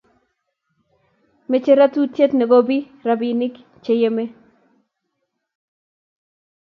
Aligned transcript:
mechei 1.49 1.77
rotutie 1.79 2.25
ne 2.37 2.45
gopi 2.51 2.77
robinik 3.07 3.55
che 3.83 3.93
yamei 4.01 4.29